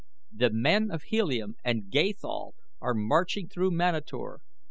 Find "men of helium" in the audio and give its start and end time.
0.49-1.57